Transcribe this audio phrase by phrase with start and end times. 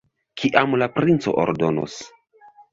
[0.41, 2.01] Kiam la princo ordonos.